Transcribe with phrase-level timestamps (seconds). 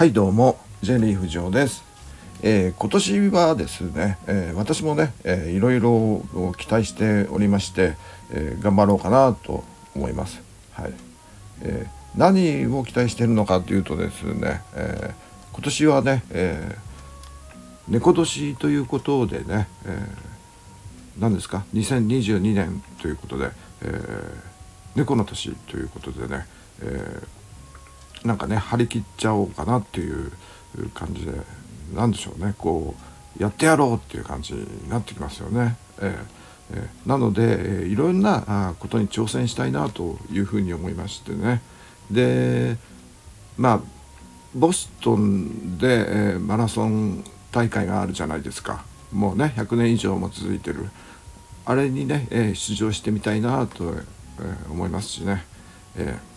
[0.00, 1.84] はいどうもジェリー藤尾です、
[2.42, 6.22] えー今年はですね、えー私もね、えーいろいろ
[6.56, 7.98] 期待しておりまして、
[8.30, 9.62] えー頑張ろうかなと
[9.94, 10.40] 思います。
[10.72, 10.94] はい、
[11.60, 15.14] えー何を期待してるのかというとですね、えー
[15.52, 23.50] 今年はね、えー猫年ということでね、えー何ですか？2022年ということで、
[23.82, 24.34] えー
[24.96, 26.46] 猫の年ということでね、
[26.80, 27.39] えー
[28.24, 30.32] なんかね張り切っちゃおうかなっていう
[30.94, 31.32] 感じで
[31.94, 32.54] なんでしょうね。
[32.58, 32.94] こ
[33.38, 35.76] うやってやろうっていう感じになってきますよね。
[36.00, 36.40] えー
[36.72, 41.62] えーなので、えーいろんなことに挑戦したいなというふうに思いましてね。
[42.10, 42.76] で
[43.56, 43.80] まあ
[44.54, 48.84] ボストンで、えマラソン大会があるじゃないですか。
[49.12, 50.88] もうね100年以上も続いてる。
[51.66, 54.02] あれにね、え出場してみたいなと、え
[54.70, 55.44] 思いますしね、
[55.96, 56.29] えー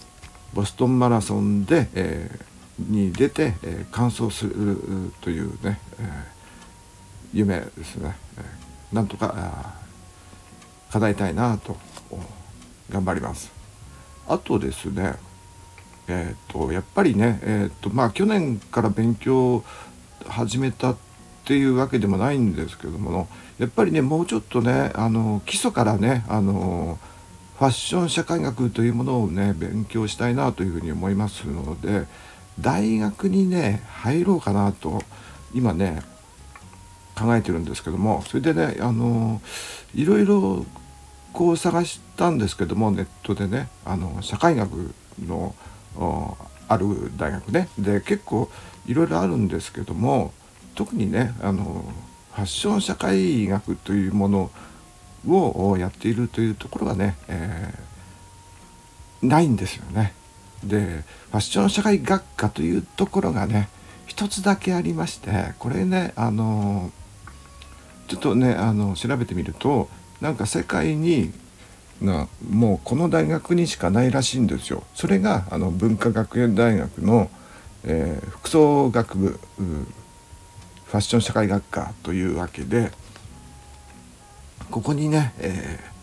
[0.54, 2.54] ボストンマラソンで、えー
[2.90, 4.78] に出て、えー完走する
[5.22, 6.34] というね、えー
[7.34, 9.74] 夢ですね、えなんとか
[10.92, 11.78] 叶えたいなと
[12.92, 13.52] 頑張ります。
[14.28, 15.16] あとですね
[16.08, 19.64] えー、とやっぱりね、えーとまあ、去年から勉強
[20.28, 20.98] 始めたっ
[21.46, 27.00] ていうわけでもないんですけどもやっぱりねもうちょっとねあの基礎からねあの
[27.64, 32.08] ファッション社会学というものをね勉強したいなというふうに思いますので
[32.60, 35.02] 大学にね入ろうかなと
[35.54, 36.02] 今ね
[37.18, 39.42] 考えてるんですけどもそれでねあの
[39.96, 40.66] いろいろ
[41.32, 44.94] こう探したんですけどもネットでねあの社会学
[45.26, 45.56] の
[46.68, 47.70] ある大学ね。
[47.80, 48.50] で結構
[48.88, 50.34] いろいろあるんですけども
[50.76, 51.86] 特にねあの
[52.34, 54.52] ファッション社会学というもの
[55.28, 57.94] をやっているというところがね、えー
[59.28, 60.14] ないんですよね。
[60.66, 60.80] で
[61.32, 63.70] ファッション社会学科というところがね
[64.06, 66.92] 一つだけありましてこれねあの
[68.10, 69.88] ちょっとねあの調べてみると
[70.20, 71.32] なんか世界に
[72.02, 74.84] なもうこの大学にしかないらしいんですよ。
[74.94, 77.30] それがあの文化学園大学の、
[77.86, 82.92] えー服装学部ファッション社会学科というわけで
[84.72, 85.94] ここにね、えー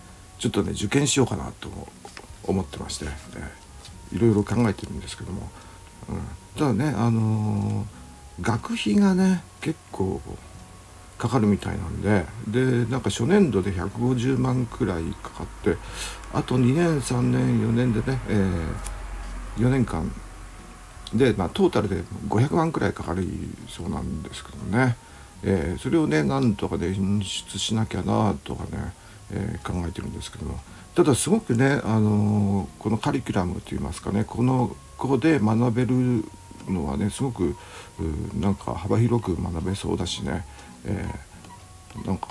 [0.40, 1.68] ちょっとね受験しようかなと
[2.44, 5.50] 思ってまして、えーいろいろ考えてるんですけども、
[6.08, 6.20] うん、
[6.58, 8.00] ただねあのー
[8.40, 10.20] 学費がね結構
[11.18, 15.76] かかるみたいなんででなんか初年度で150万くらいかかって
[16.32, 18.46] あと2年3年4年でね、え
[19.58, 20.10] 4年間
[21.14, 23.26] で、まあ、トータルで500万くらいかかる
[23.68, 24.96] そうなんですけどね、
[25.44, 28.92] えーそれをねなんとかで演出しなきゃなとかね、
[29.32, 30.58] えー考えてるんですけども。
[30.94, 36.24] ただすごくね、あのーこのカリキュラムといいますかねこのここで学べる
[36.68, 37.56] のはねすごく
[38.38, 40.44] なんか幅広く学べそうだしね、
[40.84, 42.28] えーなんか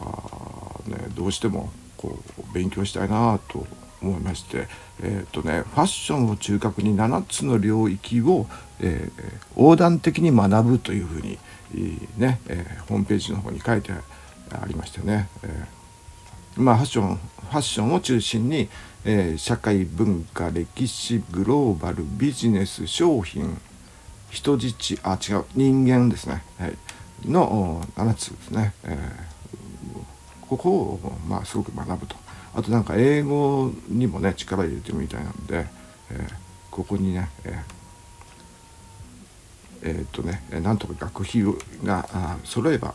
[0.88, 3.68] ねどうしてもこう勉強したいなと
[4.02, 4.68] 思いまして
[5.02, 8.48] えっ、とねファッションを中核に7つの領域を、
[8.80, 11.38] えー横断的に学ぶというふうに、
[12.18, 18.70] ね、えーホームページの方に書いてありましてね、えーまあファッションファッションを中心に、
[19.06, 23.60] え社会文化歴史グローバルビジネス商品
[24.30, 26.78] 人質あ違う人間ですね、はい、
[27.26, 29.40] の7つですね、えー
[30.50, 32.16] ここを、まあ、すごく学ぶと。
[32.56, 35.68] あとなんか英語にもね力入れてるみたいなんで、
[36.12, 36.34] えー
[36.72, 37.62] ここにね、えー
[39.82, 41.44] えーっとねなんとか学費
[41.84, 42.94] があ揃えば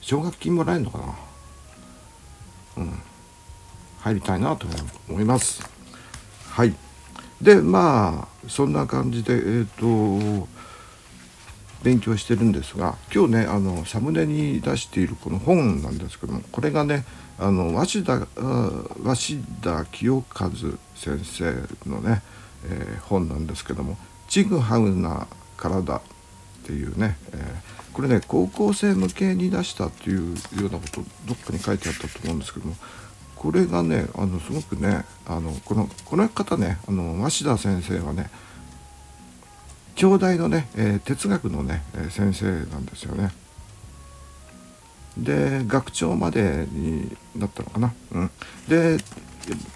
[0.00, 1.14] 奨学金もらえるのかな。
[2.78, 3.02] うん。
[4.00, 4.66] 入りたいなと
[5.08, 5.62] 思います。
[6.50, 6.74] はい。
[7.40, 9.68] でまあそんな感じでえーっ
[10.40, 10.48] と
[11.82, 17.04] 勉強してるんですが今日ねあのサムネに出しているこの本なんですけどもこれがね
[17.38, 18.26] あの鷲田
[19.02, 20.50] 鷲田清和
[20.94, 21.52] 先生
[21.88, 22.22] のね、
[22.66, 23.96] えー本なんですけども
[24.28, 25.26] 「ちぐはぐな
[25.56, 26.00] 体」っ
[26.64, 32.76] ていうね、えーこれね高校生向けに出したっていうようなことどっかに書いてあったと思うんですけども
[33.34, 38.30] これがねあのすごくねあのこのこの方ねあの鷲田先生はね
[40.00, 43.30] 京大のね、え哲学のね、え先生なんですよね。
[45.18, 47.92] で学長までになったのかな。
[48.12, 48.30] うん、
[48.66, 48.96] で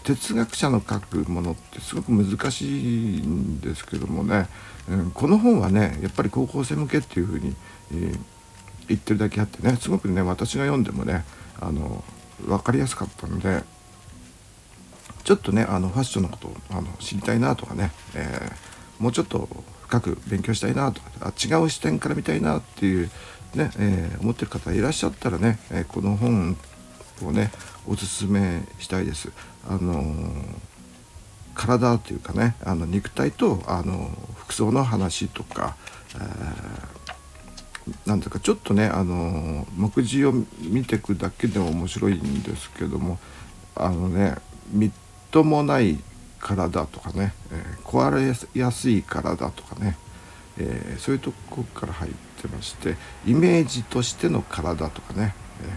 [0.02, 4.48] 哲学者の書くものってすごく難しいんですけどもね、
[4.88, 7.54] うん、この本はねやっぱり高校生向けっていうふうに、
[7.92, 8.18] えー
[8.86, 11.24] 言ってるだけあってねすごくね私が読んでもね
[11.58, 12.04] あの
[12.46, 13.62] 分かりやすかったんで
[15.22, 19.48] ちょっとねあのファッションのことをあの知りたいなとかね、えーもうちょっと
[19.94, 23.10] 深く勉強したいなとかあ違う視点から見たいなっていう
[23.54, 26.56] ね、えー、思ってる方いらっしゃったらね、えこの本
[27.22, 27.52] をね
[27.86, 29.30] おすすめしたいです。
[29.68, 30.02] あの
[31.54, 35.76] 体というかねあの肉体とあの服装の話とか、
[36.16, 43.20] えー、なんていうかちょっとねあの目次を見ていくだけでも面白いんですけども
[43.76, 44.34] あのね
[44.72, 44.90] みっ
[45.30, 45.98] ともない
[46.44, 48.14] 体とかね、えー、壊
[48.54, 49.96] れやすい体とかね、
[50.58, 52.96] えー、そういうとこから入ってまして
[53.26, 55.76] イメージとしての体とかね、え、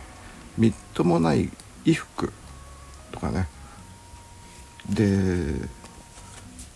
[0.58, 1.50] みっともない
[1.86, 2.34] 衣服
[3.12, 3.48] とかね。
[4.90, 5.69] で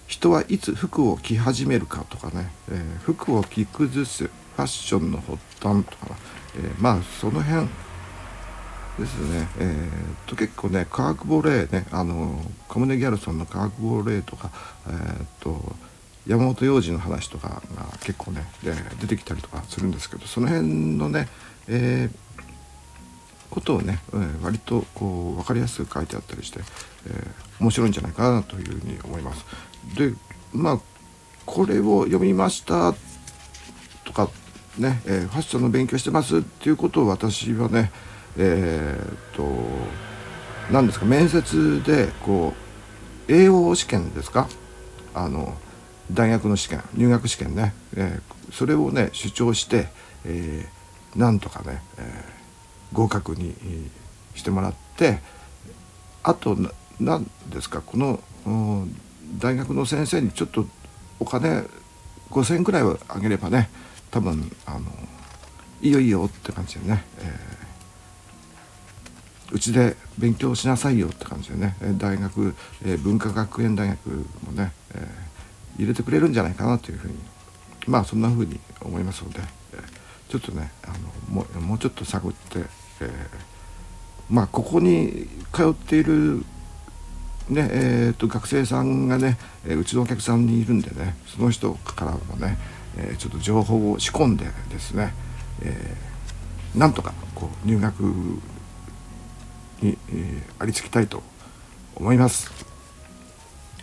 [0.08, 6.18] 人はいつ服を着始めるかとかね、えー、服を着崩すファッションの発端とか、
[6.56, 7.68] えー、まあその辺
[9.02, 14.52] ですよね、えー、と結構ね科学ボレーねあのコムネ・ギャルソンの科学ボレーとか、
[14.88, 15.76] えー、っと
[16.28, 18.46] 山本洋次の話とかが結構ね
[19.00, 21.28] 出てきたりとかするんですけどその辺のね、
[21.68, 22.12] えー、
[23.50, 26.60] ことをね、えー、割とこう分かりやすく書いてあったりして、
[27.08, 29.46] えー、面白いんじゃないかなというふうに思います。
[29.98, 30.14] で
[30.54, 30.80] まあ
[31.46, 32.94] これを読みました
[34.06, 34.30] とか
[34.78, 37.92] ね、えー、ファッションの勉強してますっていうことを私はね
[38.38, 39.46] えー、っと
[40.72, 41.06] 何ですか？
[41.06, 42.54] 面接でこ
[43.28, 44.48] う栄養試験ですか？
[45.14, 45.58] あの
[46.12, 49.90] 大学の試験入学試験ね、えー、それをね主張して、
[50.26, 53.54] えー、なんとかね、えー、合格に
[54.36, 55.20] してもらって
[56.24, 56.58] あと
[57.00, 57.82] 何ですか？
[57.82, 58.20] この
[59.40, 60.66] 大学の先生にちょっと
[61.20, 61.64] お金
[62.30, 63.70] 5,000円くらいはあげればね
[64.10, 64.82] 多分あの
[65.82, 67.61] いいよいいよって感じでね、えー
[69.52, 72.56] うちで勉強しなさいよって感じでね大学、
[72.86, 74.10] えー、文化学園大学
[74.46, 77.16] もね、えー、入れてくれるんじゃないかなというふうに
[77.88, 79.40] まあそんなふうに思いますので、
[79.74, 80.88] えー、ちょっとねあ
[81.30, 82.60] のもうもうちょっと探って、
[83.02, 83.10] え
[84.30, 86.44] まあここに通っている
[87.50, 89.38] ねえーと、学生さんがね、
[89.68, 92.58] えうちのお客さんにいるんでねその人からもね、
[92.98, 95.14] えちょっと情報を仕込んでですね、
[95.62, 95.96] え
[96.76, 98.04] なんとかこう入学
[99.82, 101.24] に、えー、ありつきたいと
[101.96, 102.52] 思います。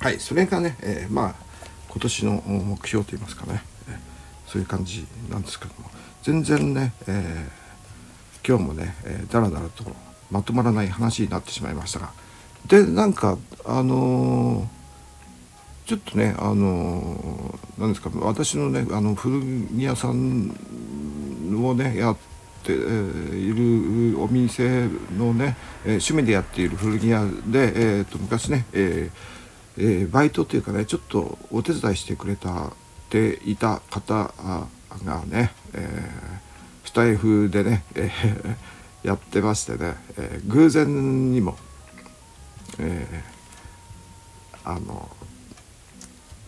[0.01, 1.35] はいそれがね、えー、まあ
[1.89, 3.63] 今年の目標といいますかね、
[4.47, 5.91] そういう感じなんですけども。
[6.23, 9.85] 全然ね、えー、今日もね、えー、だらだらと
[10.31, 12.13] まとまらない話になってしまいましたが。
[12.67, 14.67] でなんかあのー、
[15.89, 20.55] ちょっとねあの何ですか私のねあの古着屋さん
[21.65, 22.38] をねやって
[22.73, 29.11] いるお店のね、え趣味でやっている古着屋で、えー、と昔ね、え
[29.79, 32.73] え、バイトというかねちょっとお手伝いしてくれた
[33.09, 34.33] ていた方
[35.05, 41.57] がね、えー、スタイフでね、えー、やってましてね、えー、偶然にも、
[42.79, 45.09] えー、あの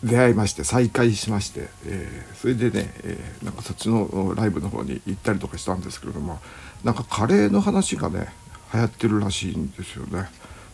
[0.02, 6.38] 出会いまして再会しまして、えー、それでね、えー、なんかそっちのライブの方に行ったりとかしたんですけれども
[6.84, 8.28] なんかカレーの話がね
[8.72, 10.30] 流行ってるらしいんですよね。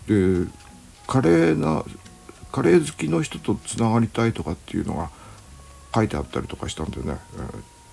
[0.07, 0.49] で
[1.07, 1.85] カレーな
[2.53, 5.11] カレー好きの人とつながりたいとかっていうのが
[5.95, 7.19] 書いてあったりとかしたんでね、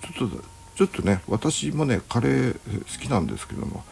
[0.02, 0.36] えー、ちょっと
[0.76, 3.82] ちょっとね私もねカレー好きなんですけども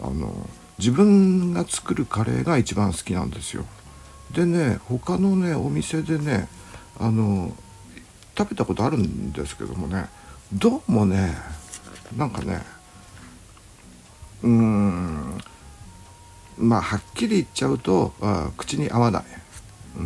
[0.00, 0.32] あの
[0.78, 3.64] 自分が作るカレーが一番好きなんですよ。
[4.32, 6.48] でね他のねお店でね
[6.98, 7.54] あの
[8.36, 10.06] 食べたことあるんですけどもね
[10.52, 11.34] どうもね
[12.16, 12.62] なんかね
[14.42, 15.38] うーん
[16.58, 19.24] まあはっきり言っちゃうとあ口に合わない、
[19.98, 20.02] う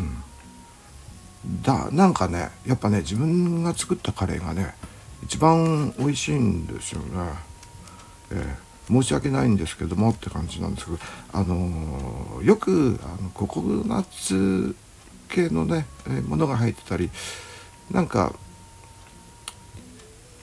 [1.48, 4.74] ん、だなんかねやっぱね自分が作ったカレーがね
[5.22, 7.06] 一番美味しいんですよね、
[8.32, 10.98] えー、申し訳ないんですけどもって感じなんですけど
[11.32, 14.74] あのー、よくあのココナッツ
[15.30, 17.10] 系のね、えー、ものが入ってたり
[17.90, 18.34] なんか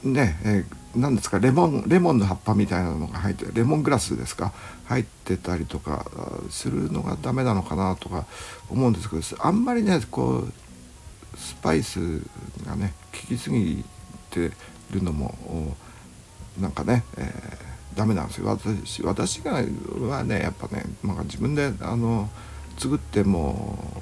[0.03, 4.53] ねえー、なんですかレモンレモンの葉っぱみたいなのが入ってレモングラスですか
[4.86, 6.06] 入ってたりとか
[6.50, 8.25] するのがダメなのかなとか
[8.70, 12.22] 思うんですけどあんまりねこうスパイス
[12.65, 13.84] がね効きすぎ
[14.29, 14.51] て
[14.91, 15.36] るのも
[16.60, 18.48] なんかね、えー、ダメなんですよ。
[18.48, 19.63] 私私が
[20.08, 22.29] はねやっぱね、まあ、自分であの
[22.77, 23.97] 作っても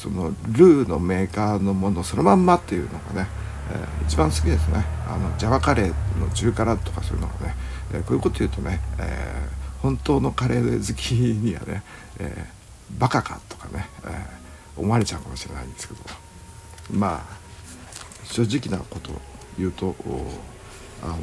[0.00, 3.28] そのルーのメーカーのものそのまんまっていうのがね、
[3.70, 7.54] えー、一番好きですねあのジャワカレーの中辛とかそういうのがね、
[7.92, 11.82] えー、こういうこと言うとね、えー、本当のカレー好きにはね、
[12.18, 14.26] えー、バカかとかね、え、
[14.78, 16.00] 思われちゃうかもしれないんですけど
[16.94, 19.10] まあ正直なこと
[19.58, 19.94] 言うと
[21.02, 21.16] あの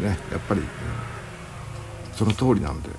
[0.00, 0.62] ねやっぱり、
[2.14, 2.92] その通りなんで、え、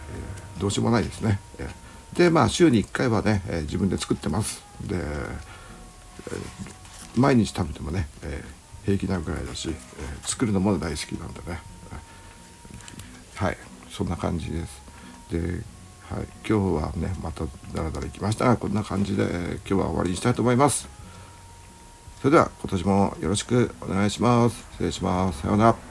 [0.62, 1.40] どうしようもないですね。
[1.58, 1.70] えー、
[2.15, 4.63] でまあ週に1回はね、え、自分で作ってます。
[4.81, 5.01] で、え、
[7.15, 8.43] 毎日食べてもね、え、
[8.86, 9.74] 平気なぐらいだし、え、
[10.24, 11.60] 作るのも大好きなんでね。
[13.36, 13.57] はい
[13.91, 14.81] そんな感じです。
[15.29, 15.62] で
[16.10, 20.88] はい、今日はねまただらだら行きましたがこんな感じで、えー、今日は終わりにしたいと思います。
[22.19, 24.55] それでは今年もよろしくお願いします。
[24.74, 25.41] 失礼します。
[25.41, 25.85] さようなら。